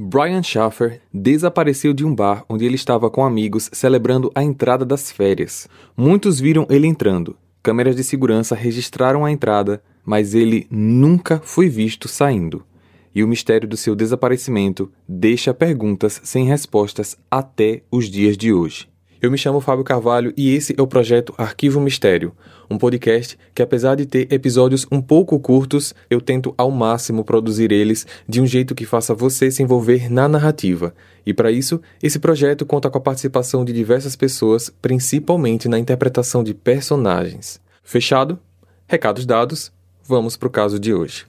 [0.00, 5.10] Brian Schaffer desapareceu de um bar onde ele estava com amigos celebrando a entrada das
[5.10, 5.68] férias.
[5.96, 7.36] Muitos viram ele entrando.
[7.60, 12.64] Câmeras de segurança registraram a entrada, mas ele nunca foi visto saindo.
[13.12, 18.88] E o mistério do seu desaparecimento deixa perguntas sem respostas até os dias de hoje.
[19.20, 22.32] Eu me chamo Fábio Carvalho e esse é o projeto Arquivo Mistério,
[22.70, 27.72] um podcast que, apesar de ter episódios um pouco curtos, eu tento ao máximo produzir
[27.72, 30.94] eles de um jeito que faça você se envolver na narrativa.
[31.26, 36.44] E para isso, esse projeto conta com a participação de diversas pessoas, principalmente na interpretação
[36.44, 37.60] de personagens.
[37.82, 38.38] Fechado?
[38.86, 39.72] Recados dados,
[40.06, 41.26] vamos para o caso de hoje.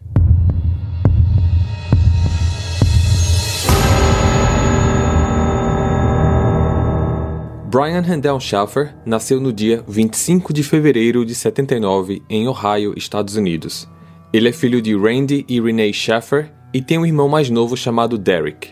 [7.72, 13.88] Brian Handel Schaffer nasceu no dia 25 de fevereiro de 79 em Ohio, Estados Unidos.
[14.34, 18.18] Ele é filho de Randy e Renee Schaffer e tem um irmão mais novo chamado
[18.18, 18.70] Derek.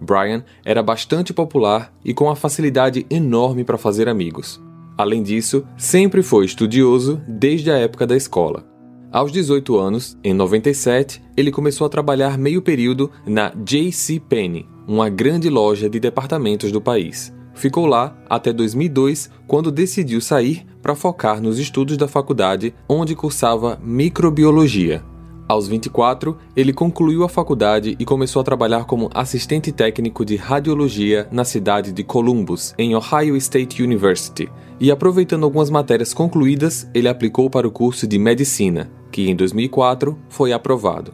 [0.00, 4.62] Brian era bastante popular e com uma facilidade enorme para fazer amigos.
[4.96, 8.64] Além disso, sempre foi estudioso desde a época da escola.
[9.10, 14.20] Aos 18 anos, em 97, ele começou a trabalhar meio período na J.C.
[14.20, 17.36] Penney, uma grande loja de departamentos do país.
[17.58, 23.80] Ficou lá até 2002, quando decidiu sair para focar nos estudos da faculdade, onde cursava
[23.82, 25.02] microbiologia.
[25.48, 31.26] Aos 24, ele concluiu a faculdade e começou a trabalhar como assistente técnico de radiologia
[31.32, 34.48] na cidade de Columbus, em Ohio State University.
[34.78, 40.16] E aproveitando algumas matérias concluídas, ele aplicou para o curso de medicina, que em 2004
[40.28, 41.12] foi aprovado.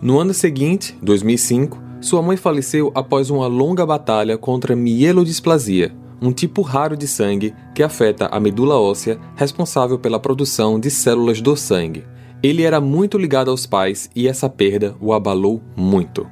[0.00, 6.60] No ano seguinte, 2005, sua mãe faleceu após uma longa batalha contra mielodisplasia, um tipo
[6.60, 12.04] raro de sangue que afeta a medula óssea responsável pela produção de células do sangue.
[12.42, 16.26] Ele era muito ligado aos pais e essa perda o abalou muito.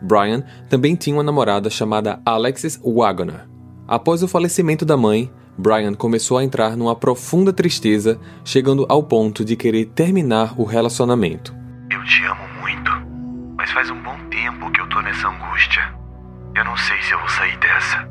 [0.00, 3.48] Brian também tinha uma namorada chamada Alexis Wagner.
[3.88, 9.44] Após o falecimento da mãe, Brian começou a entrar numa profunda tristeza, chegando ao ponto
[9.44, 11.52] de querer terminar o relacionamento.
[11.90, 12.45] Eu te amo
[13.66, 15.92] mas faz um bom tempo que eu tô nessa angústia.
[16.54, 18.08] Eu não sei se eu vou sair dessa.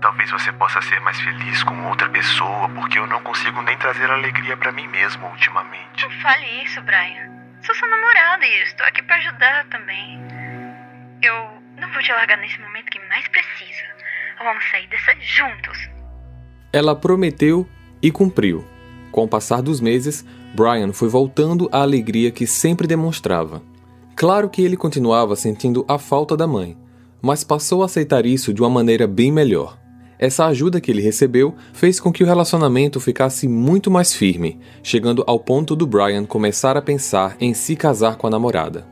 [0.00, 4.10] Talvez você possa ser mais feliz com outra pessoa, porque eu não consigo nem trazer
[4.10, 6.04] alegria para mim mesmo ultimamente.
[6.04, 7.28] Não fale isso, Brian.
[7.60, 10.22] Sou sua namorada e estou aqui para ajudar também.
[11.20, 11.34] Eu
[11.78, 13.84] não vou te largar nesse momento que mais precisa.
[14.38, 15.90] Vamos sair dessa juntos.
[16.72, 17.68] Ela prometeu
[18.00, 18.66] e cumpriu.
[19.12, 23.62] Com o passar dos meses, Brian foi voltando à alegria que sempre demonstrava.
[24.18, 26.76] Claro que ele continuava sentindo a falta da mãe,
[27.22, 29.78] mas passou a aceitar isso de uma maneira bem melhor.
[30.18, 35.22] Essa ajuda que ele recebeu fez com que o relacionamento ficasse muito mais firme, chegando
[35.24, 38.88] ao ponto do Brian começar a pensar em se casar com a namorada.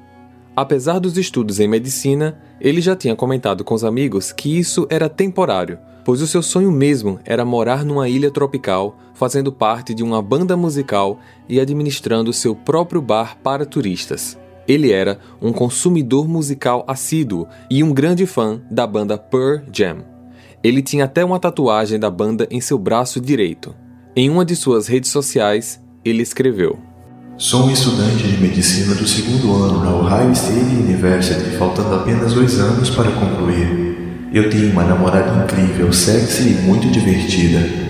[0.55, 5.09] Apesar dos estudos em medicina, ele já tinha comentado com os amigos que isso era
[5.09, 10.23] temporário, pois o seu sonho mesmo era morar numa ilha tropical, fazendo parte de uma
[10.23, 14.39] banda musical e administrando seu próprio bar para turistas.
[14.69, 19.99] Ele era um consumidor musical assíduo e um grande fã da banda Pearl Jam.
[20.63, 23.75] Ele tinha até uma tatuagem da banda em seu braço direito.
[24.17, 26.79] Em uma de suas redes sociais, ele escreveu:
[27.37, 32.59] Sou um estudante de medicina do segundo ano na Ohio State University, faltando apenas dois
[32.59, 33.97] anos para concluir.
[34.33, 37.86] Eu tenho uma namorada incrível, sexy e muito divertida.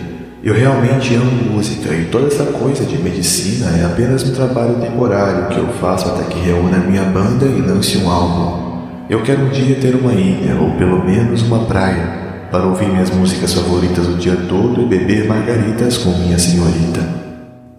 [0.47, 5.49] Eu realmente amo música e toda essa coisa de medicina é apenas um trabalho temporário
[5.49, 8.87] que eu faço até que reúna minha banda e lance um álbum.
[9.11, 13.11] Eu quero um dia ter uma ilha ou pelo menos uma praia para ouvir minhas
[13.11, 17.01] músicas favoritas o dia todo e beber margaritas com minha senhorita.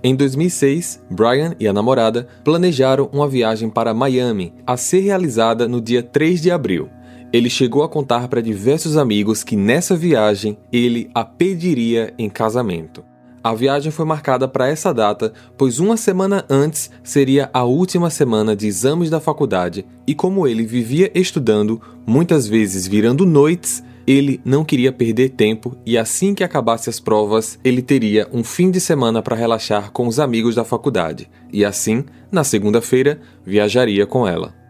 [0.03, 5.79] Em 2006, Brian e a namorada planejaram uma viagem para Miami, a ser realizada no
[5.79, 6.89] dia 3 de abril.
[7.31, 13.03] Ele chegou a contar para diversos amigos que nessa viagem ele a pediria em casamento.
[13.43, 18.55] A viagem foi marcada para essa data, pois uma semana antes seria a última semana
[18.55, 24.63] de exames da faculdade, e como ele vivia estudando, muitas vezes virando noites, ele não
[24.65, 29.21] queria perder tempo e assim que acabasse as provas, ele teria um fim de semana
[29.21, 34.66] para relaxar com os amigos da faculdade, e assim, na segunda-feira, viajaria com ela.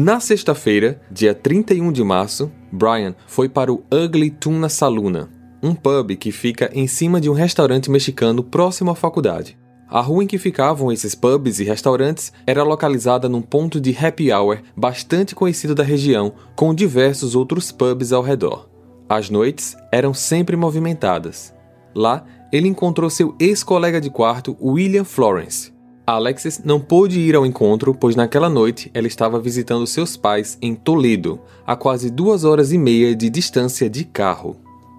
[0.00, 5.28] Na sexta-feira, dia 31 de março, Brian foi para o Ugly Tuna Saluna,
[5.60, 9.58] um pub que fica em cima de um restaurante mexicano próximo à faculdade.
[9.88, 14.30] A rua em que ficavam esses pubs e restaurantes era localizada num ponto de happy
[14.32, 18.68] hour bastante conhecido da região, com diversos outros pubs ao redor.
[19.08, 21.52] As noites eram sempre movimentadas.
[21.92, 25.76] Lá, ele encontrou seu ex-colega de quarto, William Florence.
[26.16, 30.74] Alexis não pôde ir ao encontro, pois naquela noite ela estava visitando seus pais em
[30.74, 34.56] Toledo, a quase duas horas e meia de distância de carro.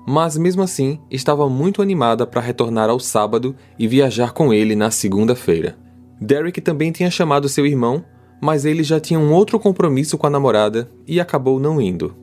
[0.08, 4.92] Mas mesmo assim, estava muito animada para retornar ao sábado e viajar com ele na
[4.92, 5.76] segunda-feira.
[6.22, 8.06] Derek também tinha chamado seu irmão,
[8.40, 12.16] mas ele já tinha um outro compromisso com a namorada e acabou não indo.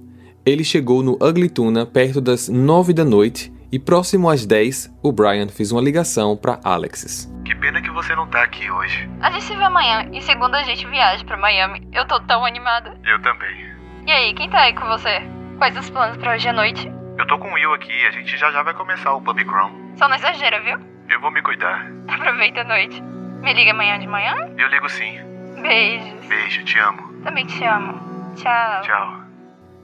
[0.45, 5.13] Ele chegou no Ugly Tuna perto das nove da noite e próximo às 10, o
[5.13, 7.33] Brian fez uma ligação para Alexis.
[7.45, 9.09] Que pena que você não tá aqui hoje.
[9.21, 11.89] A gente se vê amanhã e segunda a gente viaja pra Miami.
[11.93, 12.97] Eu tô tão animada.
[13.05, 13.71] Eu também.
[14.07, 15.23] E aí, quem tá aí com você?
[15.59, 16.91] Quais os planos pra hoje à noite?
[17.19, 19.71] Eu tô com o Will aqui, a gente já já vai começar o pub crawl.
[19.97, 20.79] Só não exagera, viu?
[21.09, 21.87] Eu vou me cuidar.
[22.09, 23.01] Aproveita a noite.
[23.43, 24.35] Me liga amanhã de manhã?
[24.59, 25.19] Eu ligo sim.
[25.63, 26.27] Beijos.
[26.27, 27.23] Beijo, te amo.
[27.23, 27.99] Também te amo.
[28.37, 28.83] Tchau.
[28.83, 29.26] Tchau.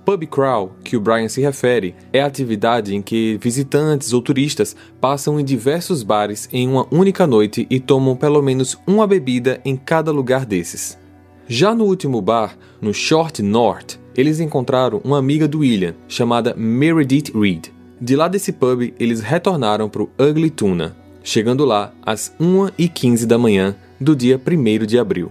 [0.04, 4.75] Pub crawl, que o Brian se refere, é a atividade em que visitantes ou turistas
[5.00, 9.76] passam em diversos bares em uma única noite e tomam pelo menos uma bebida em
[9.76, 10.99] cada lugar desses.
[11.46, 17.32] Já no último bar, no Short North, eles encontraram uma amiga do William, chamada Meredith
[17.34, 17.69] Reed.
[18.00, 23.38] De lá desse pub, eles retornaram para o Ugly Tuna, chegando lá às 1h15 da
[23.38, 25.31] manhã do dia 1 de abril.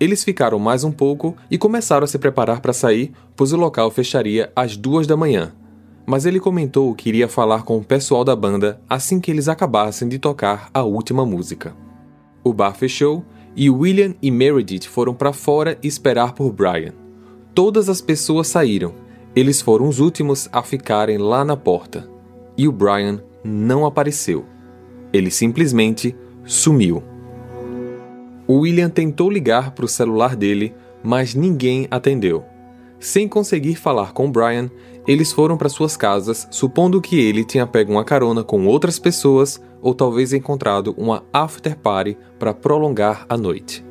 [0.00, 3.90] Eles ficaram mais um pouco e começaram a se preparar para sair, pois o local
[3.90, 5.52] fecharia às duas da manhã.
[6.06, 10.08] Mas ele comentou que iria falar com o pessoal da banda assim que eles acabassem
[10.08, 11.76] de tocar a última música.
[12.42, 13.22] O bar fechou
[13.54, 16.94] e William e Meredith foram para fora esperar por Brian.
[17.54, 18.94] Todas as pessoas saíram.
[19.36, 22.08] Eles foram os últimos a ficarem lá na porta.
[22.56, 24.46] E o Brian não apareceu.
[25.12, 27.02] Ele simplesmente sumiu.
[28.58, 32.44] William tentou ligar para o celular dele, mas ninguém atendeu.
[32.98, 34.70] Sem conseguir falar com Brian,
[35.06, 39.60] eles foram para suas casas, supondo que ele tinha pego uma carona com outras pessoas
[39.80, 43.84] ou talvez encontrado uma after party para prolongar a noite.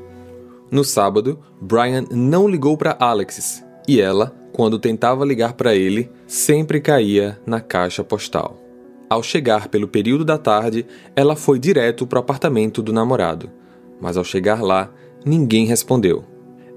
[0.70, 6.80] No sábado, Brian não ligou para Alexis e ela, quando tentava ligar para ele, sempre
[6.80, 8.62] caía na caixa postal.
[9.10, 10.86] Ao chegar pelo período da tarde,
[11.16, 13.50] ela foi direto para o apartamento do namorado
[14.00, 14.92] mas ao chegar lá,
[15.26, 16.24] ninguém respondeu.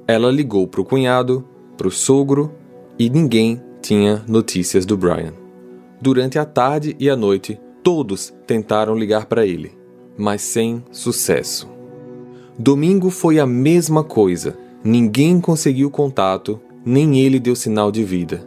[0.07, 1.47] Ela ligou para o cunhado,
[1.77, 2.53] para o sogro
[2.99, 5.33] e ninguém tinha notícias do Brian.
[6.01, 9.73] Durante a tarde e a noite, todos tentaram ligar para ele,
[10.17, 11.69] mas sem sucesso.
[12.59, 14.57] Domingo foi a mesma coisa.
[14.85, 18.45] Ninguém conseguiu contato, nem ele deu sinal de vida.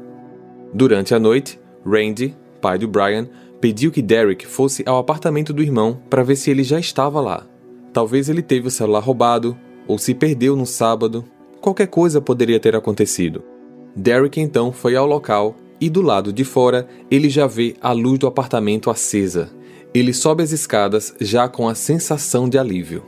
[0.74, 3.28] Durante a noite, Randy, pai do Brian,
[3.60, 7.48] pediu que Derek fosse ao apartamento do irmão para ver se ele já estava lá.
[7.96, 9.58] Talvez ele teve o celular roubado,
[9.88, 11.24] ou se perdeu no sábado,
[11.62, 13.42] qualquer coisa poderia ter acontecido.
[13.96, 18.20] Derek então foi ao local e do lado de fora ele já vê a luz
[18.20, 19.50] do apartamento acesa.
[19.94, 23.02] Ele sobe as escadas já com a sensação de alívio.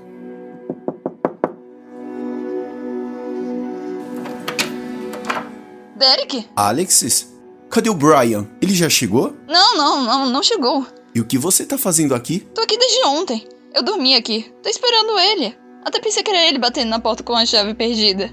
[5.98, 6.45] Derek?
[6.56, 7.36] Alexis?
[7.69, 8.48] Cadê o Brian?
[8.62, 9.36] Ele já chegou?
[9.50, 10.88] Não, não, não, não chegou.
[11.13, 12.40] E o que você tá fazendo aqui?
[12.56, 13.56] Tô aqui desde ontem.
[13.74, 14.46] Eu dormi aqui.
[14.62, 15.56] Tô esperando ele.
[15.86, 18.30] Até pensei que era ele batendo na porta com a chave perdida.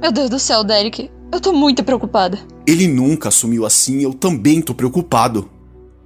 [0.00, 1.10] Meu Deus do céu, Derek.
[1.32, 2.38] Eu tô muito preocupada.
[2.66, 5.50] Ele nunca assumiu assim, eu também tô preocupado.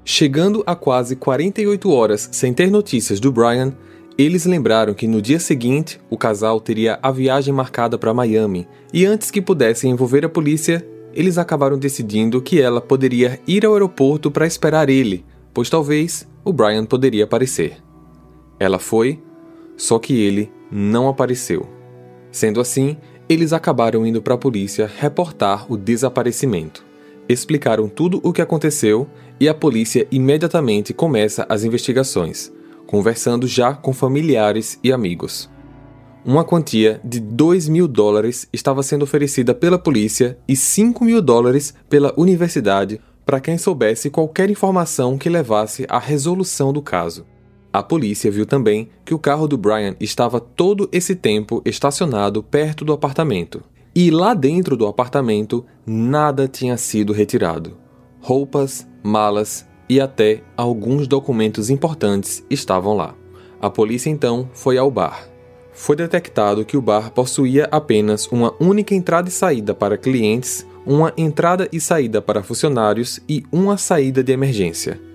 [0.04, 3.74] Chegando a quase 48 horas sem ter notícias do Brian,
[4.16, 9.06] eles lembraram que no dia seguinte o casal teria a viagem marcada para Miami e
[9.06, 10.84] antes que pudessem envolver a polícia,
[11.14, 15.24] eles acabaram decidindo que ela poderia ir ao aeroporto para esperar ele,
[15.54, 17.76] pois talvez o Brian poderia aparecer.
[18.60, 19.20] Ela foi,
[19.74, 21.66] só que ele não apareceu.
[22.30, 26.84] Sendo assim, eles acabaram indo para a polícia reportar o desaparecimento.
[27.28, 32.52] Explicaram tudo o que aconteceu e a polícia imediatamente começa as investigações,
[32.86, 35.48] conversando já com familiares e amigos.
[36.24, 41.72] Uma quantia de 2 mil dólares estava sendo oferecida pela polícia e 5 mil dólares
[41.88, 47.24] pela universidade para quem soubesse qualquer informação que levasse à resolução do caso.
[47.72, 52.84] A polícia viu também que o carro do Brian estava todo esse tempo estacionado perto
[52.84, 53.62] do apartamento.
[53.94, 57.76] E lá dentro do apartamento nada tinha sido retirado.
[58.20, 63.14] Roupas, malas e até alguns documentos importantes estavam lá.
[63.60, 65.28] A polícia então foi ao bar.
[65.72, 71.12] Foi detectado que o bar possuía apenas uma única entrada e saída para clientes, uma
[71.16, 75.09] entrada e saída para funcionários e uma saída de emergência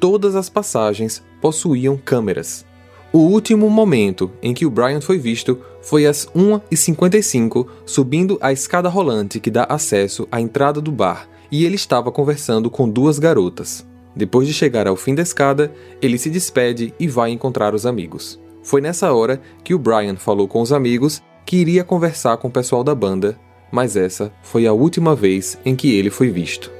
[0.00, 2.64] todas as passagens possuíam câmeras.
[3.12, 8.88] O último momento em que o Brian foi visto foi às 1h55, subindo a escada
[8.88, 13.84] rolante que dá acesso à entrada do bar, e ele estava conversando com duas garotas.
[14.14, 18.40] Depois de chegar ao fim da escada, ele se despede e vai encontrar os amigos.
[18.62, 22.52] Foi nessa hora que o Brian falou com os amigos que iria conversar com o
[22.52, 23.38] pessoal da banda,
[23.72, 26.70] mas essa foi a última vez em que ele foi visto.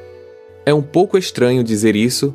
[0.64, 2.34] É um pouco estranho dizer isso,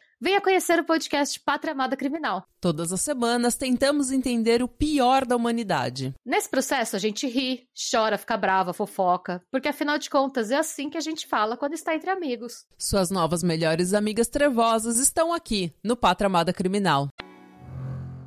[0.23, 2.43] Venha conhecer o podcast Pátria Amada Criminal.
[2.61, 6.13] Todas as semanas tentamos entender o pior da humanidade.
[6.23, 10.91] Nesse processo a gente ri, chora, fica brava, fofoca, porque afinal de contas é assim
[10.91, 12.65] que a gente fala quando está entre amigos.
[12.77, 17.07] Suas novas melhores amigas trevosas estão aqui no Pátria Amada Criminal.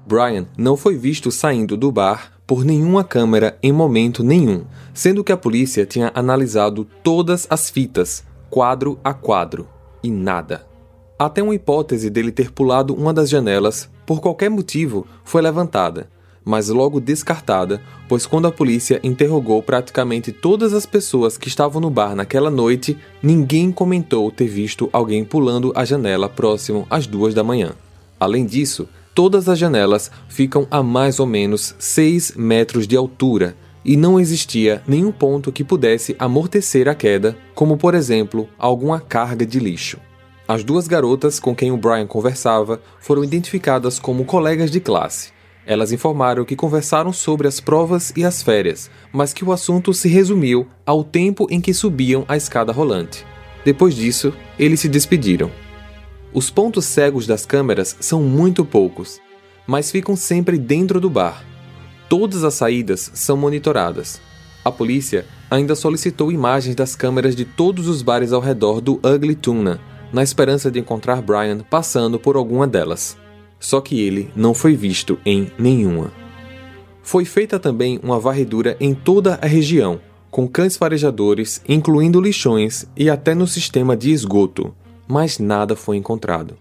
[0.05, 5.31] Brian não foi visto saindo do bar por nenhuma câmera em momento nenhum, sendo que
[5.31, 9.69] a polícia tinha analisado todas as fitas, quadro a quadro,
[10.03, 10.74] e nada.
[11.17, 16.11] Até uma hipótese dele ter pulado uma das janelas, por qualquer motivo, foi levantada,
[16.45, 21.89] mas logo descartada, pois quando a polícia interrogou praticamente todas as pessoas que estavam no
[21.89, 27.45] bar naquela noite, ninguém comentou ter visto alguém pulando a janela próximo às duas da
[27.45, 27.73] manhã.
[28.19, 33.97] Além disso, todas as janelas ficam a mais ou menos 6 metros de altura e
[33.97, 39.61] não existia nenhum ponto que pudesse amortecer a queda, como por exemplo alguma carga de
[39.61, 39.99] lixo.
[40.47, 45.33] As duas garotas com quem o Brian conversava foram identificadas como colegas de classe.
[45.67, 50.07] Elas informaram que conversaram sobre as provas e as férias, mas que o assunto se
[50.07, 53.25] resumiu ao tempo em que subiam a escada rolante.
[53.65, 55.51] Depois disso, eles se despediram.
[56.35, 59.19] Os pontos cegos das câmeras são muito poucos,
[59.67, 61.43] mas ficam sempre dentro do bar.
[62.07, 64.21] Todas as saídas são monitoradas.
[64.63, 69.37] A polícia ainda solicitou imagens das câmeras de todos os bares ao redor do Ugly
[69.37, 73.19] Tuna na esperança de encontrar Brian passando por alguma delas.
[73.59, 76.13] Só que ele não foi visto em nenhuma.
[77.03, 83.11] Foi feita também uma varredura em toda a região, com cães farejadores, incluindo lixões e
[83.11, 84.73] até no sistema de esgoto,
[85.09, 86.57] mas nada foi encontrado.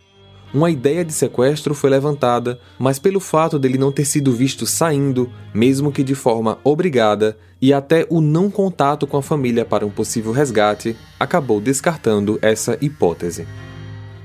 [0.53, 5.27] Uma ideia de sequestro foi levantada, mas pelo fato dele não ter sido visto saindo,
[5.51, 9.89] mesmo que de forma obrigada, e até o não contato com a família para um
[9.89, 13.47] possível resgate, acabou descartando essa hipótese.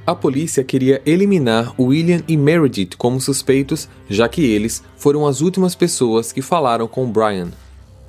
[0.06, 5.75] A polícia queria eliminar William e Meredith como suspeitos, já que eles foram as últimas
[5.75, 7.49] pessoas que falaram com Brian.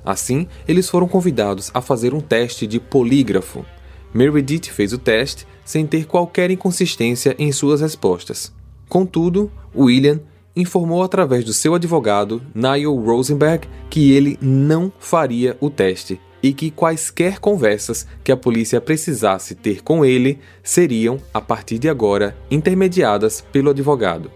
[0.04, 3.64] Assim, eles foram convidados a fazer um teste de polígrafo.
[4.12, 8.52] Meredith fez o teste sem ter qualquer inconsistência em suas respostas.
[8.88, 10.20] Contudo, William
[10.56, 16.70] informou através do seu advogado, Niall Rosenberg, que ele não faria o teste e que
[16.70, 23.44] quaisquer conversas que a polícia precisasse ter com ele seriam, a partir de agora, intermediadas
[23.52, 24.30] pelo advogado.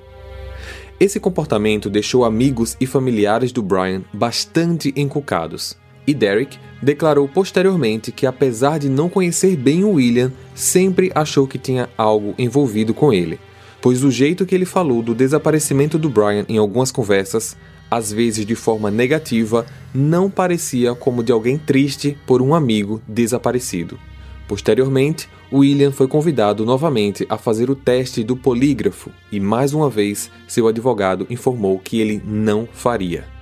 [1.01, 5.77] Esse comportamento deixou amigos e familiares do Brian bastante encucados
[6.07, 11.59] e Derek declarou posteriormente que, apesar de não conhecer bem o William, sempre achou que
[11.59, 13.41] tinha algo envolvido com ele,
[13.81, 17.57] pois o jeito que ele falou do desaparecimento do Brian em algumas conversas,
[17.91, 23.99] às vezes de forma negativa, não parecia como de alguém triste por um amigo desaparecido.
[24.47, 30.31] Posteriormente, William foi convidado novamente a fazer o teste do polígrafo e, mais uma vez,
[30.47, 33.34] seu advogado informou que ele não faria.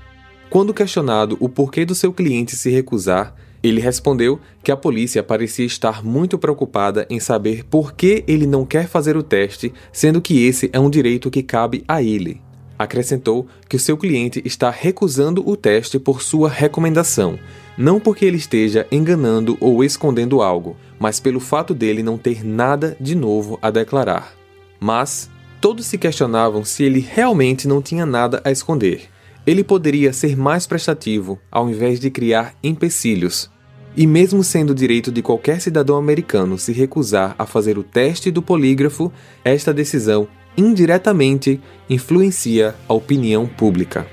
[0.52, 5.64] Quando questionado o porquê do seu cliente se recusar, ele respondeu que a polícia parecia
[5.64, 10.44] estar muito preocupada em saber por que ele não quer fazer o teste, sendo que
[10.44, 12.38] esse é um direito que cabe a ele.
[12.78, 17.38] Acrescentou que o seu cliente está recusando o teste por sua recomendação,
[17.78, 22.94] não porque ele esteja enganando ou escondendo algo, mas pelo fato dele não ter nada
[23.00, 24.35] de novo a declarar.
[24.78, 25.30] Mas
[25.62, 29.12] todos se questionavam se ele realmente não tinha nada a esconder.
[29.46, 33.50] Ele poderia ser mais prestativo ao invés de criar empecilhos.
[33.96, 38.40] E mesmo sendo direito de qualquer cidadão americano se recusar a fazer o teste do
[38.40, 39.12] polígrafo,
[39.44, 44.06] esta decisão indiretamente influencia a opinião pública.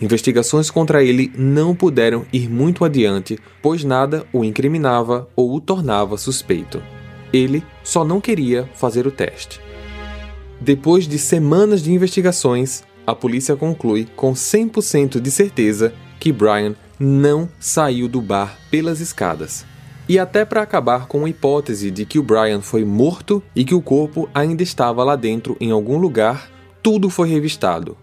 [0.00, 6.16] Investigações contra ele não puderam ir muito adiante, pois nada o incriminava ou o tornava
[6.16, 6.82] suspeito.
[7.32, 9.60] Ele só não queria fazer o teste.
[10.58, 17.48] Depois de semanas de investigações, a polícia conclui com 100% de certeza que Brian não
[17.58, 19.66] saiu do bar pelas escadas.
[20.08, 23.74] E até para acabar com a hipótese de que o Brian foi morto e que
[23.74, 26.48] o corpo ainda estava lá dentro em algum lugar,
[26.82, 27.96] tudo foi revistado.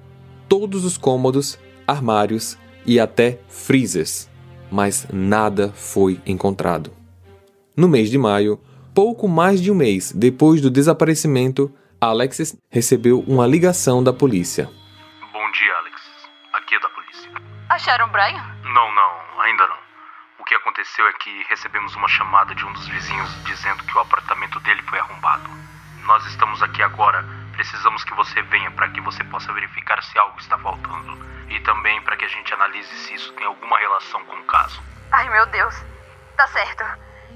[0.49, 4.27] Todos os cômodos, armários e até freezers,
[4.69, 6.91] mas nada foi encontrado.
[7.75, 8.59] No mês de maio,
[8.93, 14.69] pouco mais de um mês depois do desaparecimento, Alexis recebeu uma ligação da polícia.
[17.77, 18.43] Acharam o Brian?
[18.63, 19.77] Não, não, ainda não.
[20.39, 24.01] O que aconteceu é que recebemos uma chamada de um dos vizinhos dizendo que o
[24.01, 25.47] apartamento dele foi arrombado.
[26.07, 27.23] Nós estamos aqui agora.
[27.51, 32.01] Precisamos que você venha para que você possa verificar se algo está faltando e também
[32.01, 34.81] para que a gente analise se isso tem alguma relação com o caso.
[35.11, 35.75] Ai, meu Deus.
[36.35, 36.83] Tá certo.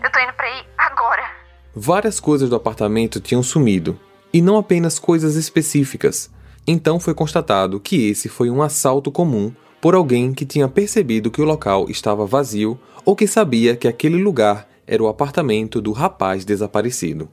[0.04, 1.30] Eu tô indo pra aí agora.
[1.76, 4.02] Várias coisas do apartamento tinham sumido,
[4.34, 6.34] e não apenas coisas específicas.
[6.66, 11.42] Então foi constatado que esse foi um assalto comum por alguém que tinha percebido que
[11.42, 16.46] o local estava vazio ou que sabia que aquele lugar era o apartamento do rapaz
[16.46, 17.28] desaparecido.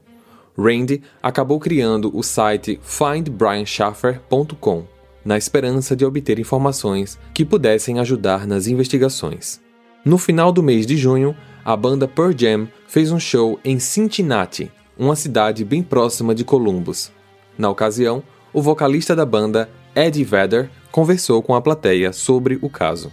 [0.57, 4.85] Randy acabou criando o site findbrianschaffer.com
[5.23, 9.61] na esperança de obter informações que pudessem ajudar nas investigações.
[10.03, 14.71] No final do mês de junho, a banda Pearl Jam fez um show em Cincinnati,
[14.97, 17.11] uma cidade bem próxima de Columbus.
[17.57, 23.11] Na ocasião, o vocalista da banda, Eddie Vedder, conversou com a plateia sobre o caso.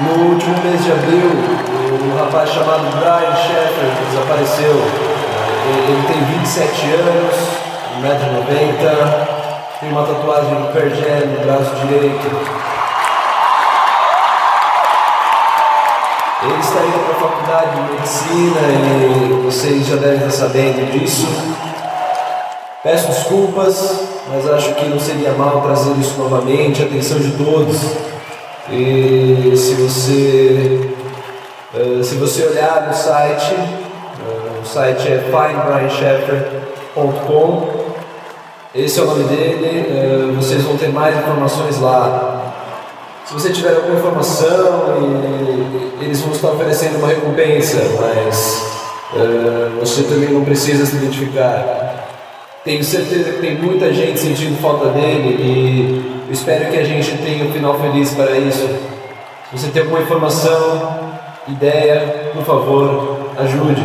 [0.00, 1.30] No último mês de abril,
[2.02, 4.74] um rapaz chamado Brian Sheffer desapareceu.
[5.64, 7.34] Ele tem 27 anos,
[8.00, 9.32] 1,90m,
[9.80, 12.72] tem uma tatuagem do Pearl no braço direito.
[16.42, 18.60] Ele está indo para a faculdade de medicina
[19.38, 21.28] e vocês já devem estar sabendo disso.
[22.82, 27.76] Peço desculpas, mas acho que não seria mal trazer isso novamente, atenção de todos.
[28.70, 30.88] E se você,
[31.74, 37.82] uh, se você olhar no site, uh, o site é findbriansheffer.com,
[38.74, 42.54] esse é o nome dele, uh, vocês vão ter mais informações lá.
[43.26, 44.84] Se você tiver alguma informação,
[46.00, 48.70] eles vão estar oferecendo uma recompensa, mas
[49.78, 51.91] você também não precisa se identificar.
[52.64, 55.36] Tenho certeza que tem muita gente sentindo falta dele
[56.28, 58.68] e espero que a gente tenha um final feliz para isso.
[59.50, 61.10] Se você tem alguma informação,
[61.48, 63.82] ideia, por favor, ajude.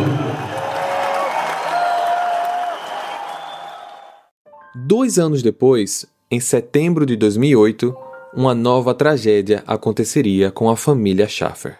[4.76, 7.96] Dois anos depois, em setembro de 2008,
[8.32, 11.78] uma nova tragédia aconteceria com a família Schaffer.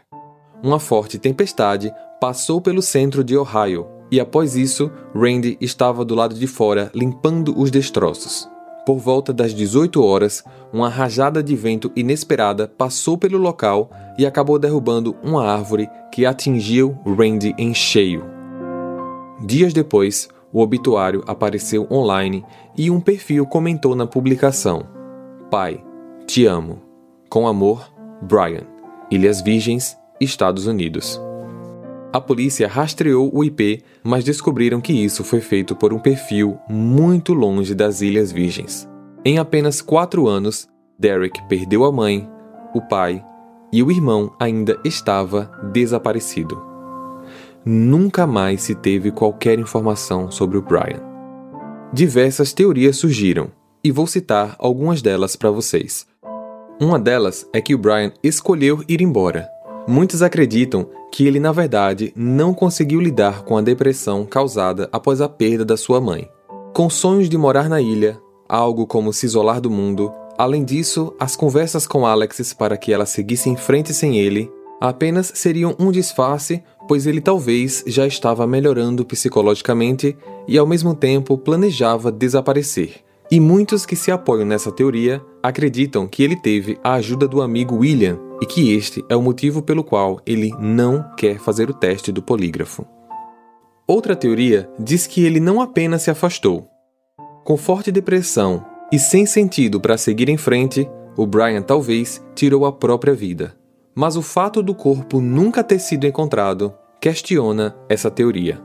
[0.61, 6.35] Uma forte tempestade passou pelo centro de Ohio e após isso, Randy estava do lado
[6.35, 8.49] de fora limpando os destroços.
[8.87, 10.42] Por volta das 18 horas,
[10.73, 16.97] uma rajada de vento inesperada passou pelo local e acabou derrubando uma árvore que atingiu
[17.05, 18.25] Randy em cheio.
[19.44, 22.44] Dias depois, o obituário apareceu online
[22.77, 24.87] e um perfil comentou na publicação:
[25.51, 25.85] Pai,
[26.27, 26.81] te amo.
[27.29, 27.92] Com amor,
[28.23, 28.64] Brian.
[29.11, 31.21] Ilhas Virgens, Estados Unidos.
[32.11, 37.35] A polícia rastreou o IP, mas descobriram que isso foi feito por um perfil muito
[37.35, 38.88] longe das Ilhas Virgens.
[39.25, 40.66] Em apenas quatro anos,
[40.99, 42.29] Derek perdeu a mãe,
[42.75, 43.23] o pai
[43.71, 46.62] e o irmão ainda estava desaparecido.
[47.64, 51.03] Nunca mais se teve qualquer informação sobre o Brian.
[51.92, 53.51] Diversas teorias surgiram,
[53.85, 56.07] e vou citar algumas delas para vocês.
[56.81, 59.49] Uma delas é que o Brian escolheu ir embora.
[59.88, 65.29] Muitos acreditam que ele, na verdade, não conseguiu lidar com a depressão causada após a
[65.31, 66.29] perda da sua mãe.
[66.74, 71.35] Com sonhos de morar na ilha, algo como se isolar do mundo, além disso, as
[71.35, 76.62] conversas com Alexis para que ela seguisse em frente sem ele apenas seriam um disfarce,
[76.87, 83.08] pois ele talvez já estava melhorando psicologicamente e ao mesmo tempo planejava desaparecer.
[83.31, 87.77] E muitos que se apoiam nessa teoria acreditam que ele teve a ajuda do amigo
[87.77, 92.11] William e que este é o motivo pelo qual ele não quer fazer o teste
[92.11, 92.87] do polígrafo.
[93.87, 96.69] Outra teoria diz que ele não apenas se afastou.
[97.45, 102.73] Com forte depressão e sem sentido para seguir em frente, o Brian talvez tirou a
[102.73, 103.55] própria vida.
[103.95, 108.61] Mas o fato do corpo nunca ter sido encontrado questiona essa teoria.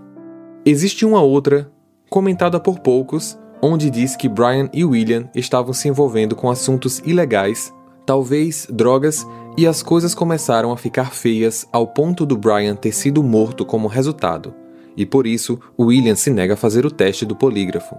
[0.66, 1.70] Existe uma outra,
[2.10, 7.74] comentada por poucos, onde diz que Brian e William estavam se envolvendo com assuntos ilegais,
[8.06, 9.26] talvez drogas,
[9.58, 13.88] e as coisas começaram a ficar feias ao ponto do Brian ter sido morto como
[13.88, 14.54] resultado.
[14.98, 17.96] E por isso, William se nega a fazer o teste do polígrafo,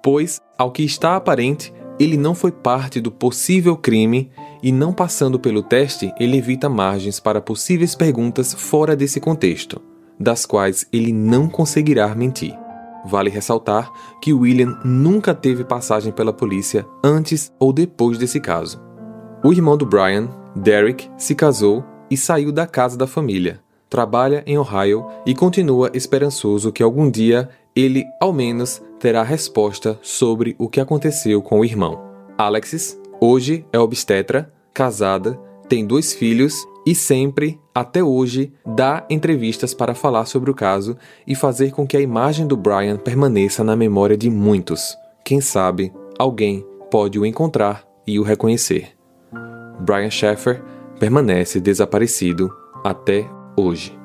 [0.00, 4.30] pois, ao que está aparente, ele não foi parte do possível crime
[4.62, 9.82] e, não passando pelo teste, ele evita margens para possíveis perguntas fora desse contexto,
[10.18, 12.67] das quais ele não conseguirá mentir.
[13.04, 18.80] Vale ressaltar que William nunca teve passagem pela polícia antes ou depois desse caso.
[19.44, 23.60] O irmão do Brian, Derek, se casou e saiu da casa da família.
[23.88, 30.56] Trabalha em Ohio e continua esperançoso que algum dia ele, ao menos, terá resposta sobre
[30.58, 32.00] o que aconteceu com o irmão.
[32.36, 39.94] Alexis, hoje é obstetra, casada, tem dois filhos e sempre, até hoje, dá entrevistas para
[39.94, 44.16] falar sobre o caso e fazer com que a imagem do Brian permaneça na memória
[44.16, 44.96] de muitos.
[45.24, 48.96] Quem sabe, alguém pode o encontrar e o reconhecer.
[49.78, 50.60] Brian Sheffer
[50.98, 52.50] permanece desaparecido
[52.82, 53.24] até
[53.56, 53.96] hoje.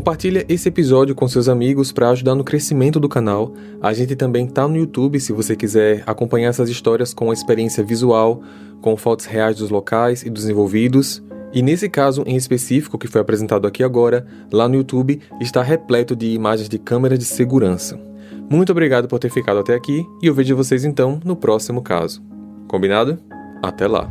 [0.00, 3.52] Compartilha esse episódio com seus amigos para ajudar no crescimento do canal.
[3.82, 7.84] A gente também tá no YouTube se você quiser acompanhar essas histórias com a experiência
[7.84, 8.42] visual,
[8.80, 11.22] com fotos reais dos locais e dos envolvidos.
[11.52, 16.16] E nesse caso em específico que foi apresentado aqui agora, lá no YouTube está repleto
[16.16, 18.00] de imagens de câmeras de segurança.
[18.48, 22.22] Muito obrigado por ter ficado até aqui e eu vejo vocês então no próximo caso.
[22.66, 23.18] Combinado?
[23.62, 24.10] Até lá.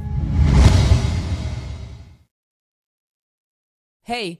[4.08, 4.39] Hey,